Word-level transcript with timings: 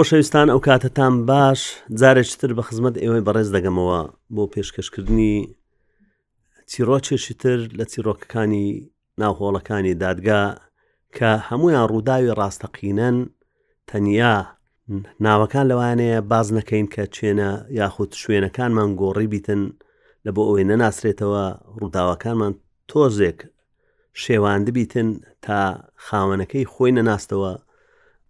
خۆشەویستان 0.00 0.48
ئەو 0.52 0.60
کاتتان 0.68 1.14
باش 1.30 1.60
جارێکتر 2.00 2.50
بە 2.58 2.62
خزمەت 2.68 2.94
ئێوەی 3.02 3.24
بەڕێز 3.26 3.48
دەگەمەوە 3.56 4.00
بۆ 4.34 4.42
پێشکەشکردنی 4.54 5.34
چیرۆکێکی 6.70 7.34
تر 7.42 7.58
لە 7.78 7.84
چیرۆکەکانی 7.92 8.68
ناوهۆڵەکانی 9.20 9.94
دادگا 10.04 10.42
کە 11.16 11.30
هەمویان 11.48 11.86
ڕووداوی 11.92 12.34
ڕاستەقینەن 12.38 13.16
تەنیا 13.88 14.34
ناوەکان 15.26 15.66
لەوانەیە 15.70 16.18
باز 16.32 16.48
نەکەین 16.56 16.86
کە 16.94 17.04
چێنە 17.16 17.50
یاخود 17.80 18.10
شوێنەکانمان 18.22 18.90
گۆڕی 19.00 19.28
بیتن 19.34 19.62
لە 20.24 20.30
بۆ 20.36 20.42
ئەوەی 20.48 20.68
نەناسرێتەوە 20.70 21.44
ڕووداوەکانمان 21.80 22.52
تۆزێک 22.90 23.38
شێواندبیتن 24.22 25.08
تا 25.44 25.60
خاوەنەکەی 26.06 26.64
خۆی 26.72 26.92
نەناستەوە 26.98 27.52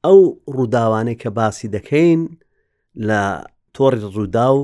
ئەو 0.07 0.21
ڕووداوانەی 0.57 1.21
کە 1.23 1.29
باسی 1.39 1.73
دەکەین 1.77 2.21
لە 3.09 3.23
تۆڕی 3.75 4.03
ڕوودا 4.15 4.47
و 4.57 4.63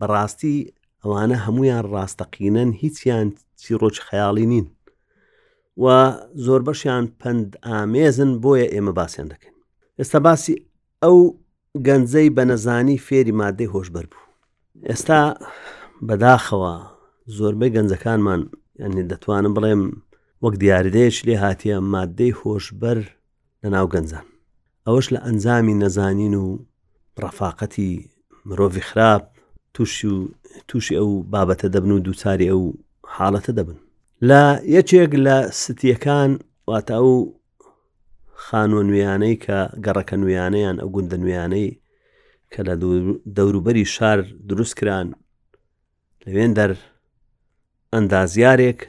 بەڕاستی 0.00 0.56
ئەوانە 1.02 1.36
هەمویان 1.44 1.84
ڕاستەقینەن 1.94 2.70
هیچیان 2.82 3.26
چیرۆچ 3.62 3.96
خەیاڵی 4.06 4.46
نین 4.52 4.66
و 5.82 5.84
زۆر 6.44 6.60
بەشیان 6.66 7.04
پند 7.20 7.46
ئامێزن 7.66 8.30
بۆیە 8.42 8.66
ئێمە 8.74 8.92
باسییان 8.98 9.28
دەکەین 9.32 9.56
ئێستا 9.98 10.18
باسی 10.26 10.54
ئەو 11.02 11.18
گەنجەی 11.86 12.28
بە 12.36 12.42
نەزانی 12.50 13.02
فێری 13.06 13.36
مادەی 13.40 13.72
هۆشبەر 13.74 14.06
بوو 14.10 14.28
ئێستا 14.90 15.20
بەداخەوە 16.06 16.74
زۆربەی 17.36 17.74
گەنجەکانمان 17.76 18.40
ینی 18.82 19.02
دەتوانم 19.10 19.52
بڵێم 19.56 19.82
وەک 20.42 20.54
دیاردەیەش 20.62 21.16
لێ 21.26 21.34
هاتیە 21.44 21.76
مادەی 21.92 22.36
هۆشبەر 22.40 22.98
لە 23.64 23.68
ناو 23.76 23.86
گەنجان 23.94 24.26
ئەوەش 24.88 25.06
لە 25.14 25.20
ئەنجامی 25.26 25.78
نەزانین 25.82 26.34
و 26.42 26.46
ڕەفاقەتی 27.22 27.92
مرۆڤی 28.48 28.82
خراپ 28.90 29.22
تووشی 29.74 30.06
و 30.14 30.18
تووشی 30.68 30.96
ئەو 31.00 31.10
بابەتە 31.32 31.68
دەبن 31.74 31.90
و 31.92 31.98
دووچاری 32.06 32.50
ئەو 32.52 32.62
حاڵەتە 33.14 33.52
دەبن 33.58 33.78
لە 34.28 34.42
یەکێک 34.76 35.12
لە 35.26 35.36
ستیەکان 35.60 36.30
واتە 36.70 36.94
ئەو 37.00 37.12
خانوە 38.44 38.82
نوێیانەی 38.88 39.34
کە 39.44 39.58
گەڕەکە 39.84 40.14
نوێیانەیان 40.22 40.76
ئەو 40.80 40.88
گوندە 40.94 41.16
نوێیانەی 41.22 41.68
کە 42.52 42.60
لە 42.68 42.74
دەوروبەری 43.36 43.90
شار 43.94 44.18
دروستکران 44.48 45.08
لەوێن 46.24 46.52
دەر 46.58 46.72
ئەندازیارێک 47.92 48.80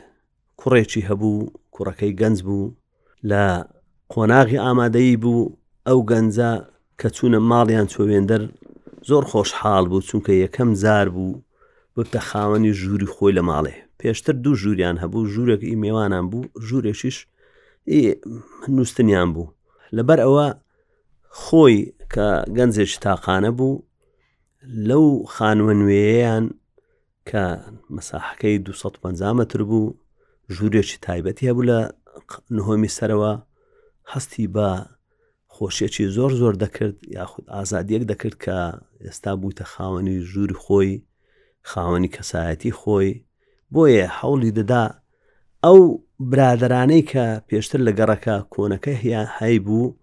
کوڕێکی 0.60 1.02
هەبوو 1.10 1.50
کوڕەکەی 1.76 2.18
گەنج 2.20 2.38
بوو 2.48 2.74
لە 3.30 3.44
قۆناغی 4.14 4.62
ئامادەی 4.64 5.16
بوو 5.24 5.44
ئەو 5.90 6.00
گەنجە 6.12 6.50
کە 7.00 7.08
چوونە 7.16 7.40
ماڵیان 7.50 7.88
چۆوێندەر 7.94 8.42
زۆر 9.10 9.24
خۆشحاڵ 9.32 9.84
بوو 9.92 10.06
چونکە 10.10 10.32
یەکەم 10.46 10.70
زار 10.84 11.08
بوو 11.16 11.32
بتە 11.96 12.20
خاوەنی 12.30 12.72
ژووری 12.82 13.12
خۆی 13.14 13.36
لە 13.38 13.44
ماڵێ 13.50 13.76
پێشتر 14.00 14.36
دوو 14.44 14.60
ژووریان 14.62 14.96
هەبوو 15.04 15.30
ژوورێکی 15.34 15.76
میێوانان 15.84 16.26
بوو 16.32 16.50
ژوورێکیش 16.68 17.18
نووسنیان 18.76 19.30
بوو 19.36 19.54
لەبەر 19.98 20.20
ئەوە 20.26 20.48
خۆی 21.44 21.78
کە 22.14 22.28
گەنجێک 22.58 22.92
تاقانە 23.04 23.52
بوو 23.58 23.76
لەو 24.90 25.06
خانوە 25.34 25.74
نوێیان 25.82 26.46
کە 27.30 27.44
مەساحەکەی 27.96 28.58
250 28.66 29.34
متر 29.40 29.60
بوو 29.70 29.96
ژوورێکی 30.56 30.98
تایبەتی 31.06 31.50
هەبوو 31.50 31.66
لە 31.72 31.78
نهۆمی 32.58 32.90
سەرەوە 32.98 33.34
هەستی 34.14 34.48
بە 34.56 34.70
خۆشیەکی 35.60 36.06
زۆر 36.16 36.32
زۆر 36.42 36.54
دەکرد 36.64 36.96
یاخود 37.18 37.46
ئازادیەک 37.58 38.04
دەکرد 38.12 38.36
کە 38.44 38.58
ئێستا 39.06 39.32
بووتە 39.42 39.66
خاوەنی 39.74 40.18
ژووری 40.32 40.58
خۆی 40.64 40.92
خاوەنی 41.70 42.10
کەسایەتی 42.16 42.74
خۆی 42.80 43.12
بۆیە 43.74 44.08
هەوڵی 44.20 44.52
دەدا 44.60 44.84
ئەو 45.66 45.80
برادرانەی 46.32 47.04
کە 47.12 47.26
پێشتر 47.50 47.80
لە 47.88 47.92
گەڕەکە 48.00 48.36
کۆنەکە 48.54 48.94
هیان 49.04 49.28
هەی 49.38 49.58
بوو 49.66 49.96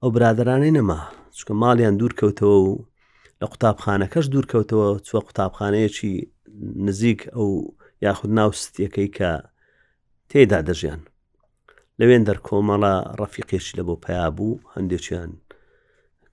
ئەو 0.00 0.08
برادرانەی 0.16 0.74
نەما 0.78 1.00
چکە 1.38 1.52
ماڵیان 1.62 1.94
دوور 1.98 2.12
کەوتەوە 2.20 2.58
و 2.68 2.72
لە 3.40 3.46
قوتابخانەکەش 3.52 4.26
دوور 4.32 4.46
کەوتەوە 4.52 4.86
چوە 5.06 5.20
قوتابخانەیەکی 5.26 6.14
نزیک 6.86 7.20
ئەو 7.36 7.48
یاخود 8.04 8.30
ناوستیەکەی 8.38 9.08
کە 9.16 9.30
تێدا 10.30 10.60
دەژیان 10.68 11.00
لەوێن 12.00 12.22
دەرکۆمەڵە 12.28 12.94
ڕەفیقێکی 13.18 13.74
لە 13.78 13.82
بۆ 13.88 13.94
پیا 14.04 14.26
بوو 14.36 14.60
هەندێکیان 14.74 15.30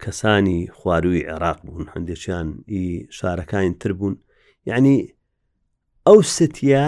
کەسانی 0.03 0.59
خواروی 0.77 1.27
عێراق 1.29 1.59
بوون 1.65 1.85
هەندێکیان 1.95 2.47
ئی 2.73 2.83
شارەکانی 3.17 3.73
تر 3.81 3.91
بوون 3.97 4.15
یعنی 4.69 4.95
ئەو 6.07 6.19
ستیا 6.35 6.85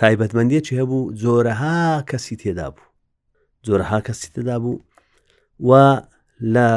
تایبەتمەندێکی 0.00 0.78
هەبوو 0.80 1.10
زۆرەها 1.24 1.78
کەسی 2.10 2.36
تێدا 2.42 2.68
بوو 2.74 2.86
زۆرەها 3.66 3.98
کەسی 4.06 4.28
تێدا 4.34 4.56
بوو 4.64 4.76
و 5.68 5.70
لە 6.54 6.68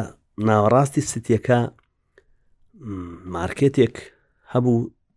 ناوەڕاستی 0.47 1.01
ستیەکە 1.11 1.59
مارکێتێک 3.35 3.95
هەبوو 4.53 4.75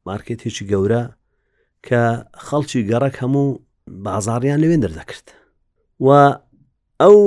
مارکێتێکی 0.09 0.65
گەورە 0.70 1.03
کە 1.87 2.03
خەڵکی 2.47 2.81
گەڕک 2.91 3.16
هەموو 3.22 3.49
بازاڕیان 4.04 4.59
لەوێن 4.62 4.81
دەردەکرد 4.84 5.26
و 6.06 6.09
ئەو 7.00 7.19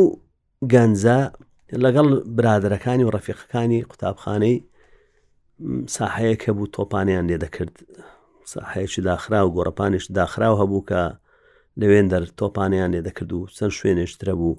گەنجە 0.74 1.20
لەگەڵ 1.84 2.08
برادەکانی 2.38 3.06
و 3.06 3.14
ڕەفیقەکانی 3.16 3.86
قوتابخانەی 3.90 4.56
ساحەیە 5.96 6.36
کە 6.42 6.50
بوو 6.58 6.72
تۆپانیان 6.78 7.26
لێ 7.30 7.38
دەکرد 7.44 7.76
ساحەیەکی 8.54 9.02
داخرا 9.10 9.40
و 9.46 9.54
گۆڕپانیش 9.58 10.06
داخراو 10.20 10.60
هەبوو 10.62 10.86
کە 10.90 11.02
لەوێن 11.82 12.08
دەر 12.14 12.24
تۆپانیان 12.40 12.92
لێ 12.96 13.02
دەکرد 13.08 13.32
و 13.34 13.48
چەند 13.56 13.74
شوێنێشترە 13.80 14.34
بوو 14.40 14.56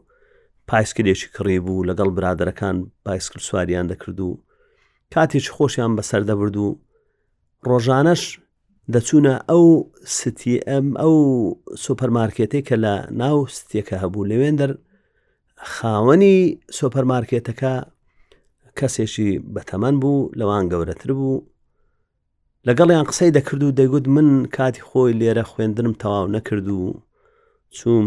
پایسکلێکی 0.69 1.29
کڕی 1.37 1.59
بوو 1.67 1.87
لەگەڵ 1.89 2.09
برادەکان 2.19 2.77
پایسکل 3.07 3.41
سواریان 3.49 3.87
دەکرد 3.93 4.19
و 4.21 4.31
کاتێک 5.15 5.47
خۆشیان 5.57 5.93
بەسەردەبرد 5.99 6.57
و 6.65 6.69
ڕۆژانەش 7.71 8.23
دەچوونە 8.91 9.32
ئەو 9.50 9.65
ستی 10.19 10.59
ئەم 10.69 10.87
ئەو 11.03 11.15
سوپەرمارکێتی 11.84 12.62
کە 12.69 12.76
لە 12.84 12.94
ناو 13.22 13.38
ستیەکە 13.56 13.97
هەبوو 14.03 14.28
لەوێندەر 14.31 14.70
خاوەنی 15.75 16.38
سۆپەرمارکێتەکە 16.78 17.75
کەسێکی 18.78 19.31
بەتەمەەن 19.54 19.94
بوو 20.03 20.31
لەوان 20.38 20.65
گەورەتر 20.72 21.10
بوو 21.19 21.44
لەگەڵیان 22.69 23.06
قسەی 23.10 23.34
دەکرد 23.37 23.62
و 23.62 23.76
دەیگوت 23.78 24.06
من 24.16 24.28
کاتی 24.56 24.82
خۆی 24.88 25.12
لێرە 25.21 25.44
خوێندنم 25.50 25.94
تەواو 26.03 26.26
نەکرد 26.37 26.69
و 26.71 26.82
چوم 27.78 28.06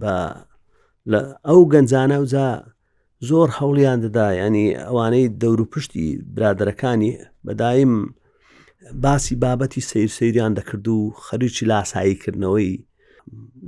بە 0.00 0.14
لە 1.10 1.18
ئەو 1.46 1.60
گەنجانە 1.72 2.16
وجا 2.22 2.48
زۆر 3.28 3.48
هەوڵیان 3.58 3.98
دەدا 4.04 4.26
ینی 4.42 4.66
ئەوانەی 4.86 5.26
دەور 5.40 5.60
و 5.60 5.70
پشتی 5.72 6.06
برادەکانی 6.36 7.12
بەدایم 7.46 7.94
باسی 8.94 9.36
بابەتی 9.42 9.80
سیر 9.82 10.08
سەیریان 10.10 10.54
دەکرد 10.58 10.88
و 10.88 11.12
خەریکی 11.26 11.64
لاساییکردنەوەی 11.68 12.84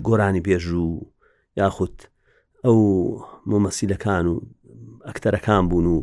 گۆرانی 0.06 0.44
بێژوو 0.46 1.06
یاخود 1.60 1.96
ئەو 2.64 2.78
مۆمەسیلەکان 3.50 4.24
و 4.32 4.34
ئەکتەرەکان 5.08 5.64
بوون 5.70 5.86
و 5.86 5.96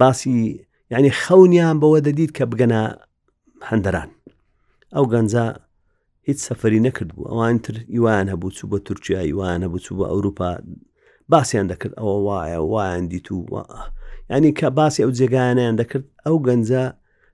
باسی 0.00 0.66
یعنی 0.90 1.10
خەونیان 1.22 1.76
بەوە 1.80 2.00
دەدید 2.08 2.30
کە 2.36 2.44
بگەنە 2.52 2.82
هەندەران 3.70 4.10
ئەو 4.94 5.04
گەنجە 5.12 5.44
هیچ 6.28 6.38
سەفری 6.48 6.84
نەکرد 6.86 7.08
بوو 7.14 7.28
ئەوان 7.30 7.58
تر 7.64 7.74
یوان 7.98 8.26
هەبوو 8.32 8.50
چوو 8.56 8.70
بە 8.72 8.78
تورکیا 8.86 9.22
یوان 9.22 9.60
هەبوو 9.64 9.78
چوو 9.84 9.98
بە 10.00 10.06
ئەوروپا 10.12 10.48
باسییان 11.32 11.66
دەکرد 11.72 11.92
ئەوە 12.00 12.14
وایە 12.26 12.58
وایان 12.72 13.06
دیت 13.08 13.26
و 13.32 13.42
یعنی 14.30 14.54
کە 14.58 14.64
باسی 14.78 15.02
ئەو 15.04 15.12
جێگایانیان 15.18 15.76
دەکرد 15.80 16.04
ئەو 16.26 16.36
گەنجە 16.46 16.84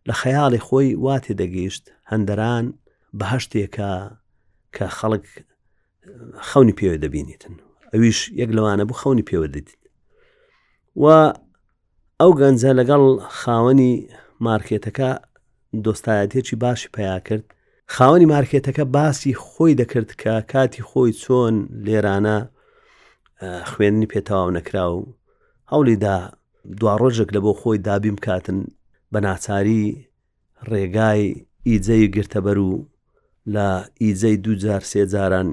لە 0.09 0.15
خەیاڵی 0.21 0.65
خۆی 0.67 0.89
واتێ 1.05 1.33
دەگەیشت 1.43 1.85
هەندەران 2.11 2.65
بەهشتێکە 3.19 3.93
کە 4.77 4.87
خەڵک 4.99 5.27
خەونی 6.49 6.77
پێوە 6.79 6.99
دەبینیتن 7.05 7.55
ئەویش 7.93 8.19
یەک 8.41 8.51
لەوانە 8.57 8.85
بوو 8.89 8.99
خەونی 9.03 9.27
پێوە 9.29 9.49
دەدیت 9.55 9.69
و 11.03 11.05
ئەو 12.21 12.33
گەنجە 12.41 12.71
لەگەڵ 12.79 13.03
خاوەنی 13.41 13.93
مارکێتەکە 14.47 15.11
دۆستایەتێکی 15.85 16.57
باشی 16.63 16.89
پیا 16.97 17.19
کرد 17.27 17.45
خاوەنی 17.95 18.29
مارکێتەکە 18.35 18.85
باسی 18.97 19.33
خۆی 19.47 19.73
دەکرد 19.81 20.11
کە 20.23 20.33
کاتی 20.53 20.83
خۆی 20.89 21.13
چۆن 21.23 21.55
لێرانە 21.87 22.37
خوێنی 23.71 24.07
پێتەواو 24.13 24.51
نەکرا 24.57 24.87
و 24.95 25.01
هەوڵیدا 25.73 26.17
دوا 26.81 26.95
ڕۆژێک 27.03 27.31
لە 27.37 27.41
بۆ 27.45 27.53
خۆی 27.61 27.79
دابیم 27.87 28.17
کاتن 28.27 28.59
بە 29.17 29.21
ناچاری 29.29 29.85
ڕێگای 30.71 31.23
ئیجەی 31.69 32.05
گرتەبەر 32.15 32.57
و 32.69 32.71
لە 33.55 33.69
ئیجەی 34.05 34.37
دوجار 34.45 34.83
سێجاران 34.93 35.49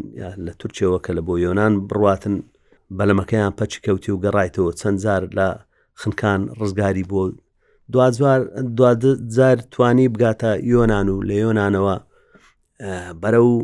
لە 0.46 0.52
تورکیەوە 0.60 1.00
کە 1.06 1.12
لە 1.18 1.22
بۆ 1.28 1.34
یۆناان 1.46 1.74
بڕاتن 1.90 2.36
بەلەمەکەیان 2.98 3.54
پەچ 3.60 3.74
کەوتی 3.86 4.12
و 4.14 4.18
گەڕایتەوە 4.26 4.72
چەند 4.80 4.98
جار 5.04 5.24
لە 5.38 5.48
خنکان 6.02 6.42
ڕزگاری 6.60 7.10
بۆ 7.12 7.24
جار 9.36 9.58
توانی 9.74 10.08
بگاتە 10.14 10.52
یۆناان 10.72 11.08
و 11.10 11.18
لە 11.30 11.34
یۆناانەوە 11.44 11.96
بەرە 13.22 13.42
و 13.52 13.56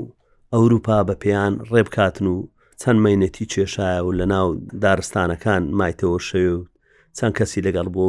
ئەوروپا 0.54 0.98
بە 1.08 1.16
پێیان 1.24 1.54
ڕێبکاتن 1.72 2.26
و 2.34 2.38
چەند 2.82 3.00
مینەتی 3.06 3.46
کێشایە 3.52 4.00
و 4.08 4.12
لە 4.20 4.26
ناو 4.34 4.48
دارستانەکان 4.84 5.64
مایتەوە 5.80 6.20
شەوێ 6.30 6.52
و 6.58 6.66
چەند 7.18 7.34
کەسی 7.38 7.62
لەگەڵ 7.68 7.88
بۆ 7.96 8.08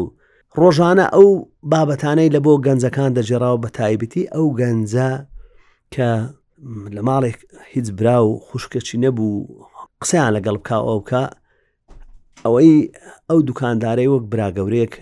ڕۆژانە 0.58 1.06
ئەو 1.14 1.26
بابەتانەی 1.72 2.32
لە 2.34 2.40
بۆ 2.46 2.52
گەنجەکان 2.66 3.10
دەجێراوە 3.16 3.62
بە 3.64 3.68
تایبەتی 3.78 4.30
ئەو 4.34 4.46
گەنجە 4.60 5.10
کە 5.94 6.10
لە 6.94 7.02
ماڵێک 7.08 7.38
هیچ 7.72 7.86
برا 7.98 8.16
و 8.26 8.40
خوشکەچی 8.46 8.96
نەبوو 9.04 9.30
قسەیان 10.02 10.30
لەگەڵ 10.36 10.56
بک 10.62 10.68
ئەوکە 10.88 11.22
ئەوەی 12.44 12.72
ئەو 13.28 13.38
دوکاندارەی 13.48 14.10
وەک 14.12 14.24
براگەورێک 14.32 14.92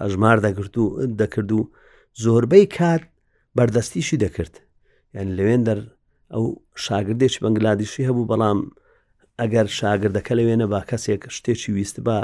هەژمار 0.00 0.36
دەگرت 0.46 0.74
و 0.80 0.84
دەکرد 1.20 1.50
و 1.58 1.60
زۆربەی 2.22 2.66
کات 2.76 3.02
بەردەستیشی 3.56 4.20
دەکرد 4.24 4.54
یعنی 5.14 5.32
لەوێن 5.38 5.62
دەر 5.68 5.80
ئەو 6.34 6.44
شاگردێکی 6.86 7.40
بەنگلادیشی 7.44 8.06
هەبوو 8.08 8.28
بەڵام 8.30 8.58
ئەگەر 9.40 9.66
شاگردەکە 9.78 10.32
لەوێنە 10.38 10.66
با 10.72 10.80
کەسێک 10.90 11.22
شتێکی 11.36 11.70
ویست 11.76 11.96
بە 12.06 12.18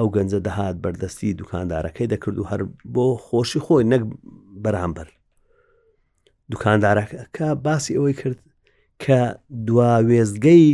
ئەو 0.00 0.08
گەنجە 0.16 0.38
دەهات 0.46 0.76
بەردەستی 0.84 1.36
دوکاندارەکەی 1.40 2.10
دەکرد 2.12 2.36
و 2.40 2.44
هەر 2.50 2.60
بۆ 2.94 3.06
خۆشی 3.26 3.60
خۆی 3.66 3.84
نەک 3.92 4.02
بەرامبەر 4.64 5.08
دوکاندارەکە 6.52 7.48
باسی 7.64 7.92
ئەوەی 7.96 8.14
کرد 8.20 8.38
کە 9.02 9.18
دوا 9.68 9.92
وێزگەی 10.08 10.66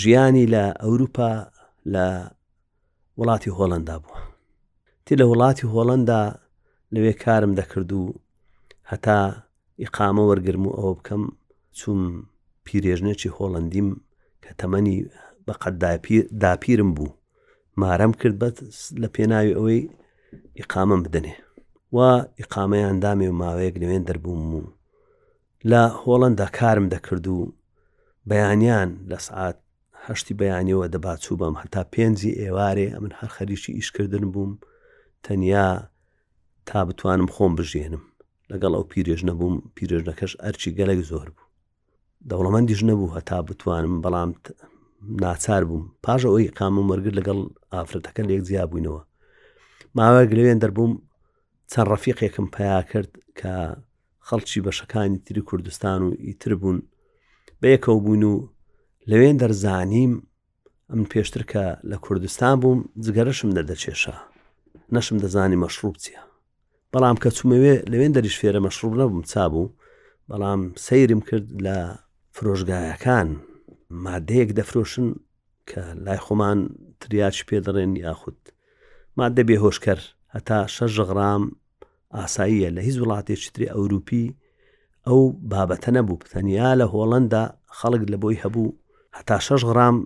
ژیانی 0.00 0.46
لە 0.54 0.64
ئەوروپا 0.82 1.30
لە 1.94 2.06
وڵاتی 3.20 3.54
هۆڵندا 3.56 3.96
بووە 4.02 4.20
تی 5.04 5.14
لە 5.20 5.24
وڵاتی 5.30 5.66
هۆڵندا 5.74 6.22
لەوێ 6.94 7.12
کارم 7.24 7.52
دەکرد 7.60 7.90
و 8.00 8.04
هەتا 8.90 9.20
ئیقامە 9.82 10.22
وەرگرم 10.30 10.64
و 10.66 10.76
ئەوە 10.76 10.92
بکەم 10.98 11.22
چوم 11.78 12.00
پیرێژنێکی 12.66 13.30
هۆڵندیم 13.36 13.88
کە 14.42 14.50
تەمەنی 14.60 14.96
بەقەت 15.46 15.74
داپیرم 16.42 16.90
بوو 16.96 17.10
مارەم 17.82 18.12
کرد 18.20 18.36
بە 18.42 18.48
لە 19.02 19.08
پێناوی 19.14 19.52
ئەوەی 19.56 19.80
ئیقامم 20.58 21.00
بدەنێ 21.06 21.34
وا 21.96 22.10
ئیقامەیان 22.40 22.96
دامێ 23.04 23.26
و 23.30 23.38
ماوەیەک 23.42 23.76
لەوێن 23.82 24.04
دەربووم 24.08 24.42
و 24.56 24.62
لە 25.70 25.82
هۆڵندا 26.02 26.46
کارم 26.58 26.86
دەکرد 26.94 27.26
و 27.28 27.38
بەیانیان 28.30 28.90
لە 29.10 29.18
سعات 29.26 29.56
هەشتی 30.06 30.36
بەیانیەوە 30.40 30.86
دەباچوو 30.94 31.38
بەم 31.40 31.54
هەتا 31.62 31.82
پێنجی 31.94 32.36
ئێوارێ 32.42 32.88
ئەمن 32.94 33.12
هەر 33.18 33.30
خەریکی 33.36 33.72
ئیشکردن 33.78 34.24
بووم 34.34 34.52
تەنیا 35.24 35.66
تا 36.68 36.78
بتوانم 36.88 37.28
خۆم 37.34 37.52
بژێنم 37.58 38.04
لەگەڵ 38.50 38.72
ئەو 38.76 38.84
پیرێژ 38.92 39.20
نەبووم 39.28 39.54
پیرێژ 39.76 40.02
نەکەش 40.08 40.32
ئەرچی 40.42 40.70
گەلێک 40.78 41.00
زۆر 41.10 41.28
بوو 41.34 41.48
دەوڵەمەندیش 42.28 42.80
نەبوو 42.90 43.12
هەتا 43.16 43.38
بتوانم 43.48 43.94
بەڵام 44.04 44.30
ناچار 45.22 45.62
بووم 45.68 45.82
پاژە 46.04 46.28
ئەوی 46.32 46.52
قام 46.58 46.74
و 46.78 46.86
مەرگر 46.88 47.14
لەگەڵ 47.18 47.38
ئافرەتەکە 47.74 48.22
لێک 48.28 48.42
زیاب 48.48 48.68
بووینەوە 48.70 49.02
ماوەر 49.96 50.26
لەوێن 50.38 50.58
دەربووم 50.64 50.92
چەند 51.72 51.88
ڕەفیقێکم 51.92 52.46
پیا 52.56 52.78
کرد 52.90 53.10
کە 53.38 53.54
خەڵکی 54.28 54.64
بەشەکانی 54.66 55.18
تری 55.26 55.42
کوردستان 55.48 55.98
و 56.02 56.08
ئیتر 56.26 56.52
بوون 56.60 56.78
بەیەکەو 57.62 57.96
بوون 58.04 58.22
و 58.32 58.34
لەوێن 59.10 59.36
دەرزانیم 59.42 60.12
ئەم 60.90 61.02
پێشتر 61.12 61.42
کە 61.52 61.64
لە 61.90 61.96
کوردستان 62.04 62.54
بووم 62.62 62.78
جگەرەشم 63.04 63.50
دەردەچێشە 63.56 64.14
نەشم 64.94 65.16
دەزانی 65.24 65.60
مەشروب 65.62 65.96
چیە 66.02 66.20
بەڵام 66.92 67.16
کە 67.22 67.30
چومەوێ 67.36 67.74
لەوێن 67.92 68.12
دەریش 68.16 68.36
فێرە 68.40 68.60
مەشروب 68.66 68.94
نەبووم 69.00 69.22
چابوو 69.32 69.72
بەڵام 70.30 70.60
سەیرم 70.86 71.20
کرد 71.28 71.46
لە 71.66 71.76
فرۆژگایەکان 72.36 73.28
مادەیەک 73.90 74.50
دەفرۆشن 74.58 75.06
کە 75.68 75.80
لای 76.04 76.18
خۆمان 76.26 76.58
تریاچ 77.00 77.36
پێ 77.48 77.56
دەڕێن 77.66 77.92
یاخود 78.04 78.38
مادە 79.18 79.42
بێهۆشکەر 79.48 79.98
هەتا 80.36 80.58
شەژ 80.76 80.94
غرام 81.08 81.42
ئاساییە 82.16 82.68
لە 82.76 82.80
هیچ 82.86 82.96
وڵاتێکی 83.02 83.50
تری 83.54 83.70
ئەوروپی 83.74 84.26
ئەو 85.06 85.20
بابەتە 85.50 85.88
نەبوو 85.96 86.22
تەنیا 86.32 86.70
لە 86.80 86.86
هۆڵەندا 86.92 87.42
خەڵک 87.78 88.02
لە 88.12 88.16
بۆی 88.22 88.40
هەبوو 88.42 88.76
هەتا 89.16 89.36
شەش 89.46 89.62
غرام 89.68 89.96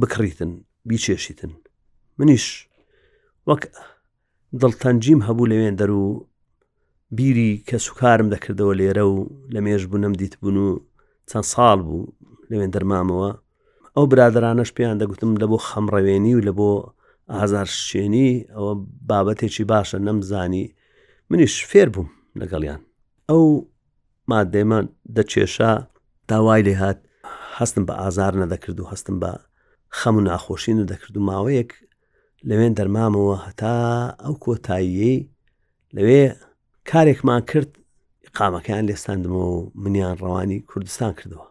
بکڕیتن 0.00 0.52
بیچێشیتن 0.88 1.52
منیش 2.18 2.46
وەک 3.48 3.62
دڵتەنجیم 4.60 5.20
هەبوو 5.28 5.50
لەوێن 5.52 5.76
دەرو 5.80 6.02
و 6.08 6.24
بیری 7.16 7.52
کە 7.68 7.76
سوکارم 7.86 8.28
دەکردەوە 8.34 8.74
لێرە 8.80 9.04
و 9.12 9.16
لە 9.54 9.58
مێژ 9.66 9.82
بوو 9.88 10.02
نەمدیت 10.04 10.34
بوون 10.40 10.56
و 10.66 10.70
چەند 11.30 11.46
ساڵ 11.52 11.78
بوو 11.86 12.04
لەوێن 12.50 12.70
دەرمامەوە 12.74 13.30
ئەو 13.96 14.04
برادرانەش 14.12 14.70
پێیان 14.76 14.96
دەگوتم 15.02 15.30
لە 15.42 15.46
بۆ 15.50 15.58
خەمڕەوێنی 15.68 16.32
و 16.36 16.40
لە 16.46 16.52
بۆ 16.58 16.72
ئازار 17.36 17.68
شوێنی 17.86 18.30
ئەوە 18.54 18.72
بابەتێکی 19.10 19.64
باشە 19.72 19.98
نەمزانی 20.06 20.64
منیش 21.30 21.54
فێر 21.70 21.88
بووم 21.94 22.08
لەگەڵیان 22.40 22.80
ئەو 23.30 23.44
مادێمە 24.30 24.78
دەچێشا 25.16 25.72
داوای 26.30 26.62
لێ 26.66 26.74
هات 26.82 26.98
هەستم 27.58 27.82
بە 27.88 27.94
ئازار 28.02 28.32
نەدەکرد 28.42 28.78
و 28.80 28.88
هەستم 28.92 29.16
بە 29.22 29.32
خەم 29.98 30.14
و 30.18 30.22
ناخۆشی 30.28 30.72
نەدەکرد 30.80 31.14
و 31.16 31.26
ماوەیەک 31.30 31.70
لەوێن 32.48 32.72
دەرمامەوە 32.78 33.36
هەتا 33.46 33.76
ئەو 34.24 34.34
کۆتاییەی 34.44 35.16
لەوێ 35.96 36.22
کارێکمان 36.90 37.42
کرد 37.50 37.70
قامەکەیان 38.38 38.84
لێستاندمەوە 38.90 39.48
و 39.56 39.56
منیان 39.82 40.14
ڕەوانی 40.22 40.58
کوردستان 40.70 41.12
کردەوە 41.18 41.49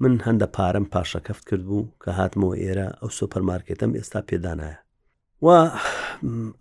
من 0.00 0.18
هەندە 0.20 0.46
پارەم 0.56 0.86
پاشەکەفت 0.94 1.44
کرد 1.48 1.64
بوو 1.68 1.82
کە 2.04 2.10
هاتمەوە 2.18 2.56
ئێرە 2.62 2.86
ئەو 3.00 3.10
سوپەرمارکێتم 3.18 3.90
ئێستا 3.98 4.20
پێدانایە 4.30 4.78
و 5.44 5.46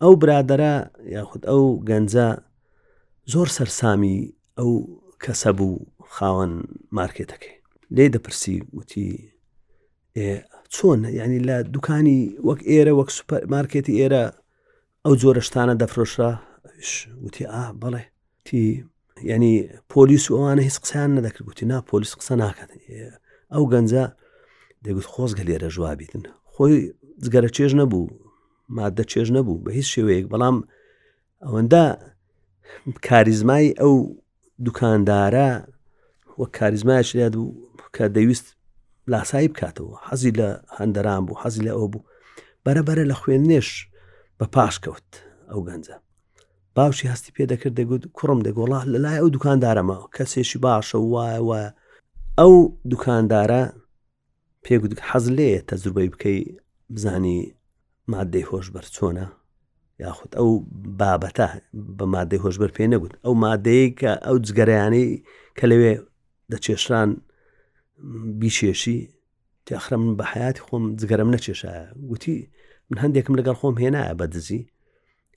ئەو 0.02 0.14
برادەرە 0.22 0.74
یاخود 1.16 1.44
ئەو 1.50 1.64
گەنجە 1.90 2.28
زۆر 3.34 3.48
سەررسامی 3.56 4.18
ئەو 4.58 4.72
کەسە 5.24 5.50
بوو 5.58 5.76
خاوەن 6.16 6.54
مارکێتەکەی 6.98 7.56
لێ 7.96 8.06
دەپرسی 8.14 8.58
وتی 8.78 9.10
چۆن 10.76 11.00
ینی 11.20 11.40
لە 11.48 11.56
دوکانی 11.74 12.22
وەک 12.48 12.60
ئێرە 12.70 12.94
وەک 13.00 13.10
مارکێتی 13.56 14.00
ئێرە 14.00 14.24
ئەو 15.06 15.14
جۆرەشتانە 15.22 15.76
دەفرۆشرا 15.82 16.32
وتی 17.24 17.44
ئا 17.54 17.64
بڵێ 17.82 18.02
تی 18.46 18.64
ینی 19.32 19.54
پۆلیس 19.94 20.24
و 20.32 20.36
ئەوانە 20.38 20.62
هیچ 20.68 20.78
قسەیان 20.84 21.10
نەدەکرد 21.18 21.46
وتی 21.50 21.66
نا 21.72 21.78
پۆلیس 21.92 22.14
قسە 22.20 22.32
ناکات 22.44 22.72
ئەو 23.54 23.64
گەنجە 23.74 24.04
دەگوت 24.86 25.08
خۆزگە 25.14 25.44
لێرە 25.48 25.70
ژوابیتن 25.76 26.24
خۆی 26.54 26.76
جگەرە 27.24 27.50
چێژ 27.58 27.72
نەبوو 27.82 28.06
مادە 28.76 29.04
چێژ 29.12 29.28
نەبوو 29.38 29.62
بە 29.66 29.70
هیچ 29.78 29.88
شێوەیەک 29.94 30.26
بەڵام 30.34 30.58
ئەوەندە 31.46 31.84
کاریزمای 33.08 33.68
ئەو 33.82 33.96
دوکاندارە 34.66 35.50
وە 36.40 36.46
کاریزمایش 36.58 37.10
لێت 37.18 37.34
بوو 37.40 37.58
کە 37.96 38.06
دەویست 38.18 38.48
لاسایی 39.12 39.50
بکاتەوە 39.54 39.96
حەزی 40.08 40.32
لە 40.40 40.50
هەندەران 40.80 41.22
بوو 41.28 41.42
حەزی 41.44 41.66
لە 41.68 41.72
ئەو 41.78 41.88
بوو 41.94 42.08
بەرەبەرە 42.66 43.04
لە 43.12 43.16
خوێنێش 43.22 43.68
بە 44.40 44.46
پاش 44.56 44.76
کەوت 44.84 45.10
ئەو 45.52 45.62
گەنجە 45.70 45.98
باوشی 46.76 47.12
هەستی 47.14 47.34
پێ 47.36 47.44
دەکرد 47.52 47.74
دەگوت 47.80 48.04
کوڕم 48.18 48.40
دەگوڵا 48.48 48.80
لە 48.92 49.00
لای 49.04 49.18
ئەو 49.22 49.30
دوکاندارەمە 49.36 49.98
کەسێکی 50.16 50.58
باشە 50.66 50.98
وایە 51.14 51.42
وایە 51.50 51.70
ئەو 52.40 52.54
دوکاندارە 52.92 53.64
پێگوت 54.66 54.92
حەز 55.10 55.26
لێ 55.38 55.52
تەزروبەی 55.70 56.10
بکەی 56.14 56.40
بزانی 56.96 57.38
مادەی 58.14 58.48
هۆشبەر 58.52 58.86
چۆنە 58.96 59.26
یاخود 60.04 60.32
ئەو 60.38 60.50
بابەتە 61.00 61.48
بە 61.98 62.06
مادەی 62.16 62.44
هۆشبەر 62.46 62.72
پێ 62.78 62.86
نەگوت 62.94 63.14
ئەو 63.26 63.34
مادەیە 63.46 63.88
کە 64.00 64.12
ئەو 64.26 64.36
جگەرەیانەی 64.46 65.08
کە 65.58 65.66
لەوێ 65.72 65.94
دەچێشران 66.52 67.10
بیچێشی 68.42 68.98
تیاخرە 69.68 69.96
من 70.02 70.12
بە 70.20 70.24
حیاتی 70.32 70.62
خۆم 70.66 70.84
جگەرم 71.00 71.30
نەچێشایە 71.36 71.86
گوتی 72.10 72.36
من 72.90 72.98
هەندێکم 73.04 73.34
لەگەڵ 73.40 73.56
خۆم 73.62 73.76
هێنایە 73.84 74.14
بە 74.20 74.26
دزی 74.34 74.62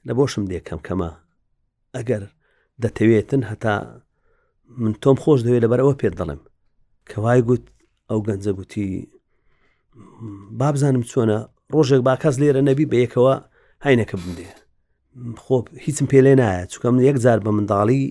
لە 0.06 0.12
بۆشم 0.18 0.44
دێکم 0.50 0.80
کەمە 0.86 1.10
ئەگەر 1.96 2.22
دەتەوێتن 2.82 3.42
هەتا 3.50 3.74
من 4.82 4.92
تۆم 5.02 5.16
خۆش 5.24 5.40
دەوێت 5.46 5.62
لەبەرەوە 5.64 5.96
پێ 6.02 6.10
دەڵم 6.20 6.42
کەوای 7.10 7.40
گوت 7.48 7.64
ئەو 8.10 8.20
گەنجە 8.26 8.52
گوتی 8.58 8.88
بابزانم 10.60 11.04
چۆنە 11.10 11.38
ڕۆژێک 11.72 12.02
با 12.06 12.14
کەس 12.22 12.34
لێرە 12.42 12.62
نەبی 12.68 12.88
بە 12.90 12.96
یەکەوە 13.04 13.34
هاینەکە 13.84 14.16
بندێ 14.22 14.50
خۆب 15.44 15.66
هیچم 15.84 16.06
پێ 16.10 16.18
لێ 16.26 16.32
نایە 16.40 16.64
چکەم 16.72 16.94
یەک 17.08 17.16
جار 17.24 17.38
بە 17.44 17.50
منداڵی 17.56 18.04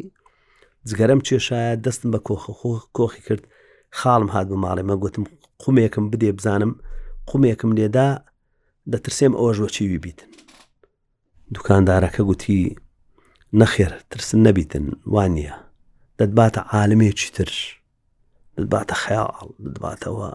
جگەرم 0.90 1.20
چێشایە 1.28 1.74
دەستم 1.86 2.10
بە 2.14 2.20
کۆخۆ 2.28 2.52
کۆخی 2.98 3.22
کرد 3.28 3.44
خاڵم 4.00 4.30
هاات 4.34 4.48
بە 4.52 4.58
ماڵێمە 4.64 4.96
گوتم 5.04 5.24
قومێکم 5.64 6.06
بدێ 6.12 6.32
بزانم 6.38 6.72
قومێکم 7.30 7.72
لێدا 7.78 8.10
دەترسێم 8.92 9.34
ئەوە 9.38 9.52
ژوەچیوی 9.58 10.02
بیتن 10.06 10.30
دوکاندارەکە 11.54 12.22
گوتی 12.30 12.62
نەخێر 13.60 13.92
ترسن 14.10 14.40
نەبیتن 14.48 14.86
وانە 15.14 15.54
دەتباتە 16.20 16.62
عاالمێکی 16.74 17.30
تر 17.36 17.50
دەباتە 18.60 18.96
خەیاڵ 19.04 19.48
دەباتەوە 19.76 20.30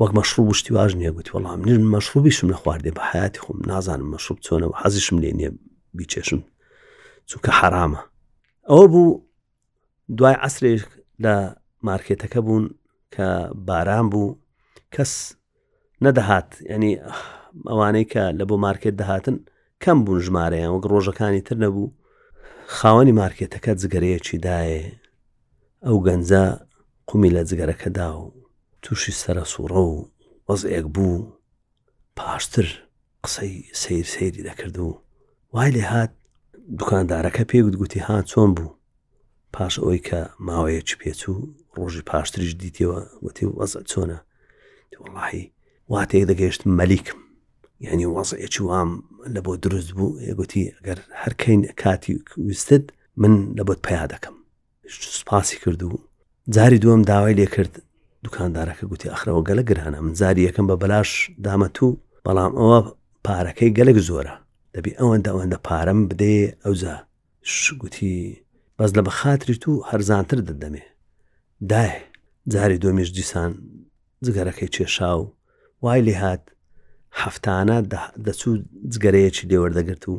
وەک 0.00 0.12
مەشروب 0.18 0.48
شتی 0.58 0.72
واژ 0.78 0.90
نییە 1.00 1.12
گوت 1.16 1.28
وەڵام 1.30 1.60
نر 1.68 1.78
مەشروبیشم 1.94 2.46
لە 2.52 2.56
خواردێ 2.60 2.90
بە 2.98 3.02
حیاتی 3.10 3.40
خۆم 3.44 3.58
نازانم 3.70 4.08
مەشروب 4.14 4.38
چۆنەوە 4.46 4.74
حەزیشم 4.82 5.16
لێ 5.22 5.30
نیە 5.38 5.50
بیچێشم 5.96 6.40
چووکە 7.30 7.50
حرامە 7.60 8.00
ئەوە 8.70 8.86
بوو 8.92 9.20
دوای 10.18 10.36
ئەسرێک 10.42 10.86
لە 11.24 11.34
مارکێتەکە 11.88 12.40
بوون 12.46 12.64
کە 13.14 13.26
باران 13.68 14.06
بوو 14.12 14.36
کەس 14.94 15.12
نەدەهات 16.04 16.50
ینی 16.72 16.92
ئەوانەی 17.70 18.06
کە 18.12 18.22
لە 18.38 18.44
بۆ 18.48 18.54
مارکێت 18.66 18.94
دەهاتن 19.00 19.36
کەم 19.84 19.98
بوون 20.04 20.20
ژمارەیان 20.26 20.72
وەک 20.76 20.84
ڕۆژەکانی 20.92 21.40
تر 21.48 21.56
نەبوو 21.64 21.90
خاوەنی 22.78 23.14
مارکێتەکە 23.20 23.72
جگەرەیەکی 23.80 24.38
دایێ 24.46 24.82
ئەو 25.86 25.98
گەنجە 26.06 26.44
قومی 27.10 27.30
لە 27.36 27.42
جگەرەکەدا 27.50 28.08
و 28.20 28.34
تووشی 28.84 29.12
سرە 29.22 29.44
سوڕە 29.52 29.82
و 29.90 29.98
وەزەیەک 30.48 30.86
بوو 30.94 31.16
پاشتر 32.18 32.66
قسەی 33.24 33.54
سیر 33.82 34.06
سەیری 34.14 34.44
دەکرد 34.48 34.76
و 34.84 34.88
وای 35.54 35.70
لێ 35.76 35.84
هات 35.92 36.10
دوکاندارەکە 36.80 37.42
پێگوتگوتی 37.50 38.04
ها 38.06 38.16
چۆن 38.30 38.50
بوو 38.56 38.70
پاش 39.54 39.74
ئەوی 39.82 40.00
کە 40.06 40.18
ماوەیەک 40.48 40.88
پێچوو 41.00 41.38
ڕۆژی 41.76 42.06
پاشتریش 42.10 42.52
دیتەوە 42.62 42.98
وتی 43.26 43.46
وەزە 43.58 43.80
چۆنە 43.90 44.18
وڵی 45.16 45.42
واتێک 45.92 46.24
دەگەیشت 46.30 46.62
مەلیکم 46.78 47.18
یعنی 47.86 48.06
وەزەیەکی 48.16 48.62
وام 48.68 48.90
لە 49.34 49.40
بۆ 49.46 49.52
دروست 49.64 49.90
بوو 49.96 50.20
یگوتی 50.30 50.72
ئەگەر 50.76 50.98
هەرکەین 51.22 51.62
کاتی 51.82 52.14
ویستت 52.48 52.84
من 53.20 53.34
لە 53.58 53.62
بۆت 53.68 53.80
پیا 53.86 54.04
دەکەم 54.12 54.34
سوپاسی 55.16 55.56
کردو 55.64 55.90
جاری 56.50 56.78
دووەم 56.78 57.02
داوای 57.02 57.34
لێ 57.34 57.48
کرد 57.54 57.74
دوکاندارەکە 58.26 58.84
گوتی 58.90 59.10
ئەخرەوە 59.10 59.42
گەلە 59.48 59.62
گرانە 59.70 59.98
من 60.06 60.14
زاری 60.20 60.46
یەکەم 60.48 60.66
بە 60.70 60.76
بەلاش 60.82 61.10
دامە 61.44 61.68
تو 61.76 61.88
بەڵام 62.24 62.52
ئەوە 62.58 62.78
پارەکەی 63.26 63.74
گەلک 63.78 63.96
زۆرە 64.08 64.34
دەبی 64.74 64.96
ئەوەندە 65.00 65.28
ئەوەندە 65.32 65.58
پارەم 65.66 66.00
بدێ 66.10 66.34
ئەوزا 66.64 66.96
گوتی 67.82 68.14
بەس 68.78 68.90
لە 68.98 69.02
بەخاتری 69.06 69.56
تو 69.62 69.72
هەرزانتر 69.90 70.38
دەدەمێ 70.48 70.84
دای 71.70 71.90
جاری 72.52 72.78
دومیش 72.82 73.10
دیسان 73.16 73.52
جگەرەکەی 74.24 74.72
چێشا 74.76 75.12
و 75.20 75.24
وای 75.84 76.02
لێ 76.06 76.14
هات 76.22 76.42
هەفتانە 77.22 77.78
دەچوو 78.26 78.52
جگەرەیەکی 78.94 79.48
لێوەردەگرت 79.50 80.04
و 80.12 80.16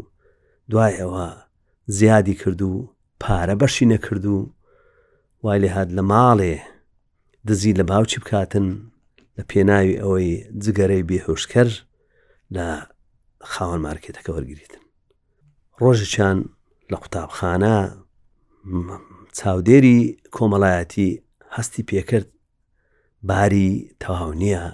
دوای 0.71 0.93
ئەوە 1.01 1.27
زیادی 1.97 2.33
کرد 2.41 2.61
و 2.61 2.71
پارە 3.23 3.55
بەشی 3.61 3.85
نەکرد 3.91 4.25
و 4.33 4.37
وای 5.43 5.59
لێ 5.63 5.69
هاات 5.73 5.89
لە 5.97 6.01
ماڵێ 6.11 6.53
دزی 7.47 7.73
لە 7.79 7.83
باوچی 7.89 8.19
بکاتن 8.21 8.67
لە 9.37 9.43
پێناوی 9.51 9.99
ئەوەی 10.01 10.31
جگەرەی 10.63 11.07
بێهۆشکەر 11.09 11.69
لە 12.55 12.67
خاوەن 13.51 13.79
مارکێتەکە 13.87 14.29
وەرگریتن 14.35 14.83
ڕۆژێکیان 15.81 16.39
لە 16.91 16.97
قوتابخانە 17.01 17.77
چاودێری 19.37 19.99
کۆمەڵایەتی 20.35 21.09
هەستی 21.55 21.87
پێکرد 21.89 22.27
باری 23.29 23.69
تەواو 24.01 24.31
نییە 24.41 24.65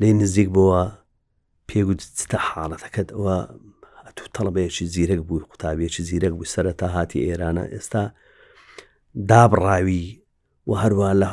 لی 0.00 0.10
نزیک 0.20 0.48
بووە 0.56 0.82
پێگوت 1.68 2.00
چتە 2.18 2.38
حاڵەتەکەت 2.48 3.08
ئەوە 3.16 3.36
تو 4.18 4.24
تەڵبەیەکی 4.36 4.84
زیرەک 4.94 5.20
بوو 5.28 5.46
قوتابێکی 5.50 6.02
زیرەک 6.08 6.32
بوو 6.36 6.52
سەرەتا 6.54 6.86
هاتی 6.96 7.24
ئێرانە 7.28 7.64
ئێستا 7.74 8.04
دابڕاوی 9.28 10.02
و 10.68 10.72
هەروە 10.82 11.10
لە 11.22 11.30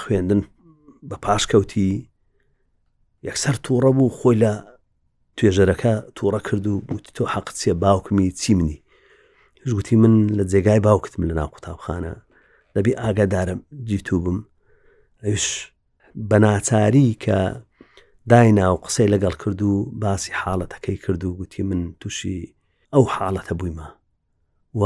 خوێندن 0.00 0.40
بە 1.08 1.16
پاشکەوتی 1.24 1.92
یەکسەر 3.28 3.56
تووڕە 3.64 3.90
بوو 3.96 4.14
خۆی 4.18 4.36
لە 4.44 4.52
توێژەرەکە 5.36 5.94
تووڕە 6.16 6.40
کرد 6.46 6.66
و 6.66 6.74
گوتی 6.90 7.12
تۆ 7.16 7.24
حەقچێ 7.34 7.72
باوکمی 7.84 8.30
چی 8.40 8.54
منی 8.58 8.82
گوتی 9.74 9.96
من 9.96 10.14
لە 10.38 10.44
جێگای 10.52 10.80
باوکتم 10.88 11.22
لە 11.30 11.34
ناو 11.38 11.48
قوتابخانە 11.54 12.14
دەبی 12.76 12.98
ئاگادارم 13.02 13.60
جیتوو 13.88 14.18
بم 14.24 14.38
ئەوش 15.24 15.46
بەناچاری 16.30 17.08
کە 17.24 17.38
داینا 18.30 18.66
و 18.74 18.80
قسەی 18.84 19.12
لەگەڵ 19.14 19.34
کرد 19.42 19.60
و 19.62 19.72
باسی 20.02 20.32
حاڵەتەکەی 20.40 20.98
کرد 21.04 21.22
و 21.24 21.34
گوتی 21.38 21.62
من 21.70 21.80
تووشی 22.00 22.36
ئەو 22.94 23.04
حاڵەتە 23.14 23.52
بوویمە 23.58 23.88
و 24.80 24.82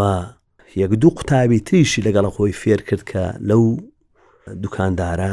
یەک 0.76 0.90
دوو 1.02 1.10
قوتابی 1.16 1.60
تریشی 1.66 2.02
لەگەڵە 2.06 2.30
خۆی 2.34 2.52
فێر 2.62 2.80
کرد 2.88 3.02
کە 3.10 3.22
لەو 3.48 3.62
دوکاندارە 4.62 5.32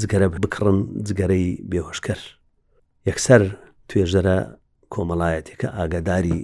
جگەرە 0.00 0.26
بکڕن 0.42 0.78
جگەرەی 1.06 1.46
بێهۆشکەر 1.70 2.20
یەکسەر 3.08 3.42
توێژەرە 3.88 4.38
کۆمەڵایەتێکە 4.94 5.68
ئاگاداری 5.78 6.38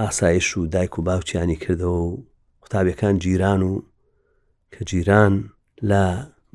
ئاسایش 0.00 0.48
و 0.58 0.60
دایک 0.74 0.98
و 0.98 1.02
باوچیانی 1.06 1.60
کردەوە 1.62 1.98
و 2.06 2.24
قوتابەکان 2.62 3.14
جیران 3.22 3.62
و 3.68 3.72
کە 4.74 4.78
جیران 4.90 5.32
لە 5.90 6.02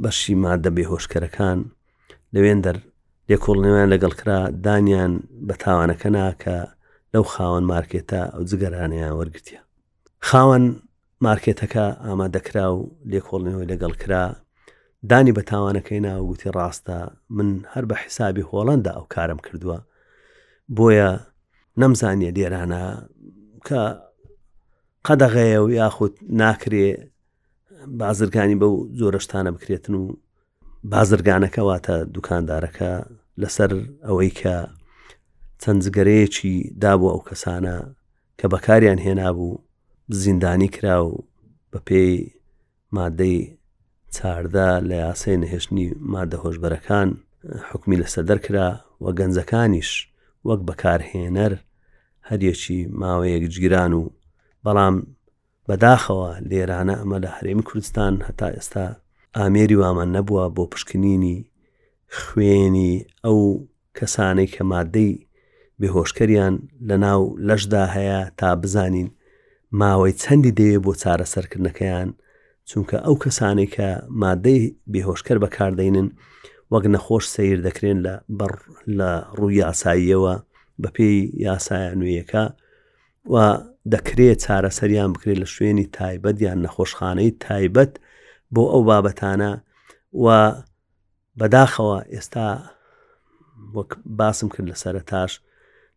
بەشی 0.04 0.36
مادە 0.44 0.70
بێهۆشکەرەکان 0.78 1.58
لەوێن 2.34 2.60
دەر 2.66 2.78
لێکۆڵنێوان 3.30 3.88
لەگەڵ 3.94 4.14
کرا 4.20 4.40
دانیان 4.66 5.14
بە 5.48 5.54
تاوانەکە 5.64 6.10
ناکە 6.18 6.58
لەو 7.14 7.24
خاوەن 7.34 7.66
مارکێتە 7.72 8.22
ئەو 8.34 8.44
جگەرانیان 8.50 9.14
وەرگتیە 9.20 9.62
خاوەن 10.30 10.66
مارکێتەکە 11.28 11.86
ئامادەکرا 12.08 12.66
و 12.76 12.98
لێکۆڵنەوەی 13.12 13.70
لەگەڵ 13.72 13.94
کرا 14.02 14.24
دانی 15.10 15.34
بە 15.38 15.44
تاوانەکەی 15.50 16.04
ناوگوتی 16.08 16.50
ڕاستە 16.58 16.98
من 17.38 17.50
هەر 17.74 17.86
بە 17.90 17.96
حیسابی 18.04 18.48
هۆڵندا 18.50 18.92
ئەو 18.98 19.06
کارم 19.16 19.40
کردووە 19.46 19.78
بۆیە 20.78 21.10
نەمزانیە 21.82 22.32
لێرانە 22.38 22.84
کە 23.68 23.82
قەدەغەیە 25.08 25.60
و 25.64 25.68
یاخود 25.82 26.14
ناکرێ 26.42 26.88
بازرگانی 28.02 28.60
بە 28.62 28.66
و 28.74 28.78
زۆرەشتانە 29.00 29.52
بکرێتن 29.56 29.94
و 29.96 30.04
بازرگانەکەواتە 30.94 31.94
دوکاندارەکە 32.16 32.92
لەسەر 33.42 33.72
ئەوەی 34.08 34.32
کە 34.40 34.56
چەند 35.62 35.80
زگەرەیەکی 35.86 36.54
دابوو 36.84 37.12
ئەو 37.14 37.22
کەسانە 37.30 37.76
کە 38.40 38.46
بەکاریان 38.54 39.00
هێنا 39.06 39.30
بوو 39.38 39.54
زیندانی 40.12 40.68
کرا 40.68 41.06
و 41.08 41.20
بە 41.74 41.80
پێی 41.88 42.32
مادەی 42.96 43.50
چاردا 44.16 44.80
لە 44.90 44.94
یاسای 45.06 45.38
نەهێشتنی 45.44 45.88
مادە 46.14 46.36
هۆشببەرەکان 46.44 47.08
حکمی 47.70 47.98
لەسەر 48.02 48.24
دەرکرا 48.30 48.70
وە 49.04 49.12
گەنجەکانیش 49.20 49.90
وەک 50.48 50.60
بەکارهێنەر 50.68 51.54
هەریەکی 52.30 52.80
ماوەیەک 53.02 53.44
جگیران 53.54 53.92
و 54.00 54.04
بەڵام 54.66 54.96
بەداخەوە 55.68 56.32
لێرانە 56.50 56.96
ئەمە 57.00 57.18
لە 57.24 57.30
هەرێمی 57.38 57.64
کوردستان 57.70 58.14
هەتا 58.28 58.48
ئێستا 58.58 58.86
ئامێری 59.38 59.78
وامان 59.82 60.10
نەبووە 60.16 60.46
بۆ 60.56 60.64
پشکنینی 60.74 61.38
خوێنی 62.20 62.94
ئەو 63.26 63.40
کەسانەی 63.98 64.50
کە 64.54 64.62
مادەی 64.74 65.12
بێهۆشکەریان 65.80 66.56
لە 66.90 66.96
ناو 67.06 67.22
لەشدا 67.48 67.86
هەیە 67.96 68.20
تا 68.40 68.52
بزانین 68.62 69.10
ماوەی 69.78 70.14
چەندی 70.22 70.54
دەیە 70.60 70.80
بۆ 70.86 70.92
چارەسەرکردنەکەیان 71.02 72.10
چونکە 72.70 72.98
ئەو 73.06 73.16
کەسانی 73.24 73.68
کە 73.76 73.90
مادەی 74.24 74.62
بێهۆشکەر 74.92 75.38
بەکاردەینن 75.44 76.08
وەک 76.74 76.86
نەخۆش 76.94 77.26
سیر 77.36 77.58
دەکرێن 77.68 78.00
لە 78.06 78.14
بەڕ 78.40 78.54
لە 78.98 79.12
ڕووی 79.38 79.56
یاساییەوە 79.64 80.36
بە 80.82 80.90
پێی 80.96 81.20
یاسایە 81.48 81.92
نوێیەکە 82.00 82.44
و 83.34 83.36
دەکرێت 83.94 84.40
چارەسەریان 84.46 85.10
بکرێت 85.16 85.38
لە 85.44 85.48
شوێنی 85.54 85.86
تایبەت 85.98 86.38
یان 86.48 86.60
نەخۆشخانەی 86.66 87.32
تایبەت 87.46 87.92
بۆ 88.54 88.64
ئەو 88.74 88.82
بابەتانە 88.90 89.52
و 90.24 90.26
بەداخەوە 91.40 91.98
ئێستا 92.14 92.50
وەک 93.76 93.92
باسم 94.20 94.48
کرد 94.54 94.68
لە 94.74 94.78
سەرتاش 94.84 95.32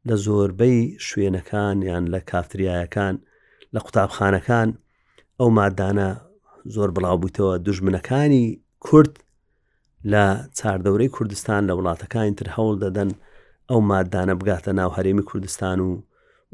لە 0.09 0.14
زۆربەی 0.25 0.79
شوێنەکان 1.09 1.76
یان 1.91 2.05
لە 2.14 2.21
کافتریایەکان 2.31 3.17
لە 3.75 3.81
قوتابخانەکان 3.87 4.69
ئەو 5.41 5.49
مادانە 5.59 6.09
زۆر 6.75 6.88
بڵاوبوویتەوە 6.97 7.52
دوژمنەکانی 7.67 8.45
کورد 8.87 9.14
لە 10.12 10.25
چاردەورەی 10.59 11.12
کوردستان 11.17 11.61
لە 11.69 11.73
وڵاتەکانی 11.79 12.37
تر 12.41 12.49
هەوڵ 12.57 12.75
دەدەن 12.85 13.11
ئەو 13.71 13.79
مادانە 13.91 14.35
بگاتە 14.41 14.71
ناو 14.81 14.91
هەرێمی 14.97 15.25
کوردستان 15.31 15.76
و 15.81 15.88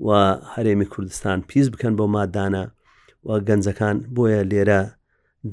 و 0.06 0.08
هەرێمی 0.54 0.87
کوردستان 0.94 1.38
پیس 1.50 1.66
بکەن 1.72 1.92
بۆ 1.98 2.04
مادانە 2.16 2.64
و 3.26 3.28
گەنجەکان 3.48 3.96
بۆیە 4.14 4.42
لێرە 4.50 4.80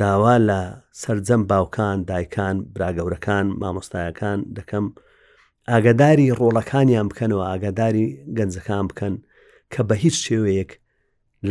داوا 0.01 0.35
لە 0.49 0.59
سرجەم 1.01 1.41
باوکان 1.51 1.97
دایکان 2.09 2.55
براگەورەکان 2.75 3.45
مامۆستایەکان 3.61 4.39
دەکەم 4.57 4.85
ئاگداری 5.71 6.27
ڕۆڵەکانیان 6.39 7.05
بکەنەوە 7.11 7.45
ئاگداری 7.49 8.05
گەنجەکان 8.37 8.83
بکەن 8.89 9.13
کە 9.73 9.81
بە 9.87 9.95
هیچ 10.03 10.15
شێوەیەک 10.25 10.71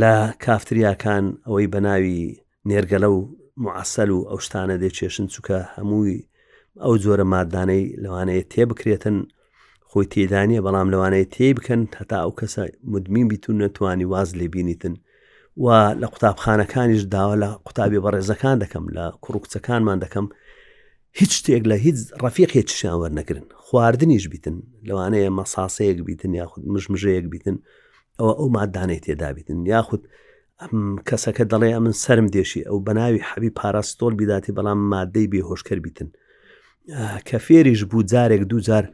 لە 0.01 0.15
کافتریاکان 0.45 1.25
ئەوەی 1.47 1.71
بەناوی 1.75 2.23
نێرگەلە 2.71 3.09
و 3.13 3.19
معسەل 3.65 4.11
و 4.13 4.27
ئەو 4.31 4.39
شتانە 4.47 4.77
دێ 4.83 4.89
چێشن 4.99 5.27
چووکە 5.35 5.59
هەمووی 5.77 6.27
ئەو 6.85 6.95
جۆرە 7.03 7.25
مادانەی 7.33 7.85
لەوانەیە 8.03 8.45
تێبکرێتن 8.53 9.17
خۆی 9.91 10.07
تێدانە 10.13 10.61
بەڵام 10.67 10.89
لەوانەیە 10.93 11.27
تێ 11.37 11.49
بکەن 11.59 11.83
هەتا 12.01 12.19
ئەو 12.25 12.33
کەسە 12.41 12.63
مدمین 12.93 13.27
بیتون 13.31 13.57
نەتوانی 13.63 14.07
واز 14.13 14.31
لێ 14.39 14.47
بینیتن 14.55 14.95
و 15.63 15.67
لە 16.01 16.07
قوتابخانەکانیش 16.13 17.03
داوە 17.15 17.37
لە 17.43 17.49
قوتابی 17.67 18.03
بەڕێزەکان 18.05 18.57
دەکەم 18.65 18.85
لە 18.97 19.05
کوڕکچەکانمان 19.25 19.99
دەکەم 20.05 20.27
هیچ 21.19 21.31
شتێک 21.41 21.63
لە 21.71 21.77
هیچ 21.87 21.97
ڕەفیقێت 22.23 22.69
شیان 22.79 22.97
وەرنەگرن 23.03 23.47
خواردنیش 23.65 24.25
بیتن 24.33 24.57
لەوانەیە 24.89 25.29
مەساسەیەک 25.39 25.99
بیتن 26.09 26.33
یاخود 26.41 26.63
مژمژەیەک 26.75 27.27
بیتن 27.33 27.57
ئەوە 28.19 28.33
ئەو 28.41 28.49
مادانەی 28.59 29.01
تێدابێتن 29.07 29.59
یاخود 29.73 30.03
کەسەکە 31.09 31.45
دەڵێ 31.53 31.71
من 31.85 31.95
سرم 32.03 32.27
دێشی 32.35 32.67
ئەو 32.69 32.79
بەناوی 32.87 33.25
حەبی 33.31 33.55
پاراستۆل 33.59 34.15
بیداتی 34.21 34.55
بەڵام 34.59 34.81
مادەی 34.93 35.31
بێهۆشکەر 35.33 35.79
بیتن 35.87 36.09
کە 37.29 37.37
فێریش 37.47 37.81
بوو 37.91 38.03
جارێک 38.13 38.43
دوجار 38.51 38.85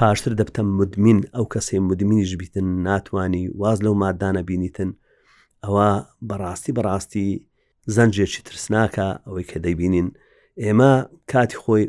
پاشتر 0.00 0.32
دەبتە 0.40 0.60
مدمین 0.80 1.18
ئەو 1.34 1.44
کەسێ 1.54 1.76
مدمینیش 1.90 2.32
بیتن 2.40 2.66
ناتوانانی 2.86 3.44
واز 3.60 3.78
لەو 3.84 3.94
مادانە 4.02 4.42
بینیتن 4.48 4.90
ئەوە 5.64 5.88
بەڕاستی 6.28 6.72
بەڕاستی 6.78 7.26
زەنجێکی 7.94 8.40
ترسناکە 8.48 9.06
ئەوەی 9.26 9.44
کە 9.50 9.56
دەیبینین 9.64 10.08
ئێمە 10.62 10.92
کاتی 11.30 11.58
خۆی 11.62 11.84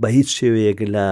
بە 0.00 0.08
هیچ 0.16 0.28
شێوەیەک 0.38 0.80
لە 0.94 1.06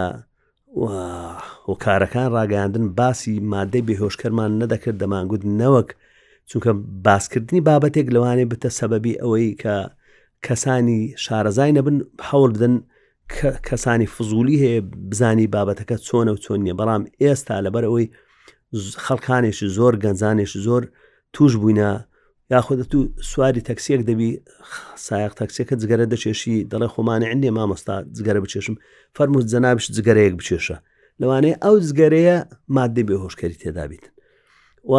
هۆکارەکان 0.73 2.27
ڕاگەاندن 2.37 2.85
باسی 2.99 3.33
مادەی 3.53 3.87
بێهۆشکەرمان 3.89 4.51
نەدەکرد 4.63 4.97
دەمانگووت 5.03 5.43
نەوەک 5.61 5.89
چونکە 6.51 6.71
باسکردنی 7.07 7.61
بابەتێک 7.69 8.07
لەوانێ 8.15 8.45
بتە 8.53 8.69
سەبەبی 8.79 9.21
ئەوەی 9.23 9.59
کە 9.63 9.77
کەسانی 10.47 11.01
شارەزای 11.25 11.73
نەبن 11.77 11.97
هەوڵ 12.29 12.51
بدەن 12.57 12.75
کەسانی 13.69 14.09
فزولی 14.15 14.61
هەیە 14.65 14.81
بزانی 15.11 15.51
بابەتەکە 15.55 15.97
چۆنە 16.07 16.31
و 16.35 16.43
چۆن 16.45 16.59
نیە 16.67 16.75
بەڵام 16.81 17.03
ئێستا 17.23 17.57
لەبەر 17.65 17.85
ئەوەی 17.89 18.07
خەڵکانێکی 19.05 19.67
زۆر 19.77 19.93
گەنجانێکی 20.05 20.61
زۆر 20.67 20.83
توش 21.35 21.53
بووینە 21.61 21.91
یاخودە 22.53 22.85
تو 22.93 22.99
سواری 23.31 23.61
تەکسیەک 23.69 24.03
دەبی 24.11 24.29
سایق 25.09 25.33
تەکسیەکە 25.41 25.75
جگەرە 25.83 26.05
دەچێشی 26.13 26.55
دەڵێ 26.73 26.89
خۆمانە 26.95 27.27
ئەندێ 27.33 27.51
مامۆستا 27.57 27.97
جگەرە 28.17 28.41
بچێشم 28.45 28.77
فەرمووت 29.17 29.47
جەنابش 29.53 29.87
جگەرەیەک 29.97 30.35
بچێشە 30.41 30.77
لەوانەیە 31.21 31.57
ئەو 31.65 31.75
جگەرەیە 31.89 32.37
مادەی 32.77 33.05
بێ 33.09 33.17
هۆشکاری 33.25 33.57
تێدابیتن 33.63 34.13
و 34.93 34.95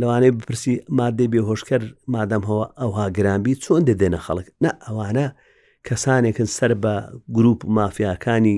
لەوانەیە 0.00 0.32
بپرسی 0.38 0.74
مادەی 1.00 1.28
بێ 1.32 1.40
هۆشکەر 1.50 1.82
مادەم 2.14 2.42
هەوە 2.48 2.64
ئەوها 2.80 3.06
گرانبی 3.16 3.54
چۆن 3.64 3.82
دەدێنە 3.88 4.20
خەڵک 4.26 4.46
نە 4.64 4.70
ئەوانە 4.86 5.26
کەسانێکن 5.86 6.48
سەر 6.56 6.70
بە 6.82 6.94
گروپ 7.36 7.60
مافیاکانی 7.76 8.56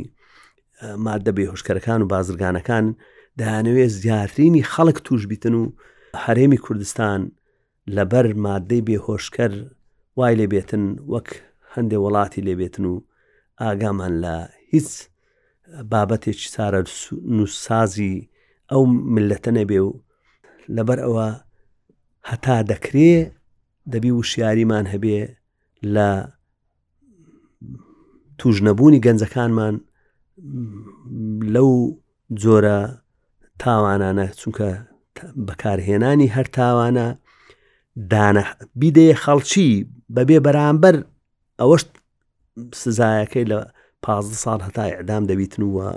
مادە 1.07 1.33
بێ 1.37 1.45
هۆشکەرەکان 1.53 1.99
و 2.03 2.07
بازرگانەکان 2.13 2.85
دەیانەوێت 3.41 3.91
زیاترینی 4.03 4.63
خەڵک 4.73 4.99
توش 5.07 5.23
بیتن 5.31 5.55
و 5.61 5.65
هەرێمی 6.25 6.59
کوردستان 6.65 7.21
لەبەر 7.97 8.27
مادەی 8.45 8.85
بێهۆشکەر 8.87 9.53
وای 10.19 10.35
لێبێتن 10.41 10.85
وەک 11.13 11.29
هەندێک 11.75 12.01
وڵاتی 12.05 12.45
لێبێتن 12.49 12.85
و 12.85 12.95
ئاگامان 13.61 14.15
لە 14.25 14.35
هیچ 14.71 14.89
بابەتێکی 15.93 16.49
سارە 16.55 16.81
نووسسازی 17.37 18.29
ئەو 18.71 18.83
ملەتە 19.15 19.51
نەبێ 19.59 19.79
و 19.87 19.91
لەبەر 20.77 20.99
ئەوە 21.07 21.29
هەتا 22.31 22.57
دەکرێ 22.73 23.13
دەبی 23.93 24.11
وشیاریمان 24.19 24.87
هەبێ 24.93 25.19
لە 25.95 26.09
توژنەبوونی 28.39 29.03
گەنجەکانمان 29.07 29.75
لەو 31.55 31.71
جۆرە 32.43 32.79
تاوانانە 33.63 34.27
چونکە 34.41 34.69
بەکارهێنانی 35.49 36.33
هەرتاوانە 36.37 37.07
بیدێ 38.81 39.09
خەڵکی 39.23 39.71
بەبێ 40.15 40.39
بەرامبەر 40.47 40.95
ئەوەش 41.61 41.83
سزایەکەی 42.83 43.49
لە 43.53 43.59
پازدە 44.05 44.37
ساڵ 44.45 44.61
هەتا 44.67 44.85
ئەدام 44.99 45.23
دەبیتن 45.31 45.63
وە 45.77 45.89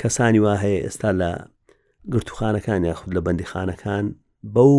کەسانی 0.00 0.40
وا 0.44 0.54
هەیە 0.62 0.78
ئێستا 0.84 1.10
لە 1.20 1.30
گرتوخانەکان 2.12 2.80
یاخود 2.90 3.10
لە 3.16 3.20
بەندیخانەکان 3.26 4.04
بەو 4.54 4.72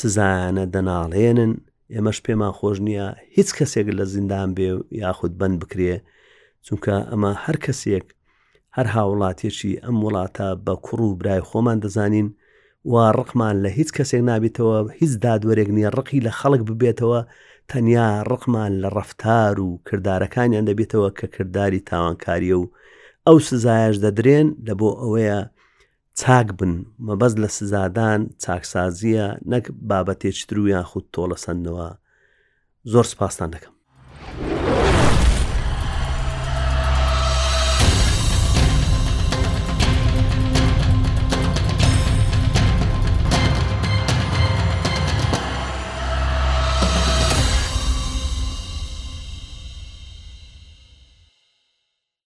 سزانە 0.00 0.64
دەناڵێنن 0.74 1.52
ئێمەش 1.94 2.18
پێمان 2.26 2.52
خۆش 2.58 2.76
نییە 2.86 3.06
هیچ 3.36 3.48
کەسێک 3.58 3.86
لە 3.98 4.04
زیندان 4.12 4.48
بێ 4.56 4.68
یاخود 5.02 5.32
بند 5.40 5.56
بکرێ 5.62 5.94
چونکە 6.66 6.94
ئەمە 7.10 7.32
هەر 7.44 7.56
کەسێک 7.66 8.06
هەر 8.76 8.86
هاوڵاتێکی 8.94 9.72
ئەم 9.84 9.96
وڵاتە 10.04 10.48
بە 10.64 10.74
کوڕ 10.86 11.00
و 11.06 11.16
برای 11.20 11.42
خۆمان 11.48 11.78
دەزانین 11.84 12.28
و 12.90 12.96
ڕقمان 13.18 13.56
لە 13.64 13.70
هیچ 13.78 13.90
کەسێک 13.96 14.22
نابێتەوە 14.30 14.76
هیچ 15.00 15.12
دادوەرێک 15.24 15.68
نییە 15.76 15.90
ڕقی 15.98 16.20
لە 16.26 16.32
خەڵک 16.38 16.62
ببێتەوە 16.68 17.20
تەنیا 17.70 18.08
ڕقمان 18.32 18.72
لە 18.82 18.88
ڕفتار 18.96 19.54
و 19.66 19.80
کردارەکانیان 19.86 20.64
دەبێتەوە 20.70 21.08
کە 21.18 21.26
کردداری 21.34 21.84
تاوانکاریە 21.88 22.56
و 22.60 22.64
ئەو 23.26 23.36
سزایش 23.48 23.96
دەدرێن 24.04 24.48
لە 24.66 24.72
بۆ 24.80 24.90
ئەوەیە 25.00 25.38
چاک 26.20 26.48
بن 26.58 26.72
مەبەز 27.06 27.34
لە 27.42 27.48
سزادان 27.58 28.20
چاکسازیە 28.44 29.26
نەک 29.52 29.64
بابەتێچتر 29.88 30.56
و 30.60 30.68
یان 30.72 30.84
خود 30.90 31.04
تۆڵە 31.14 31.36
سندەوە 31.44 31.88
زۆر 32.92 33.06
سپاسان 33.12 33.50
دەکەم 33.54 33.74